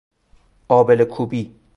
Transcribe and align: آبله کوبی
آبله 0.67 1.05
کوبی 1.05 1.53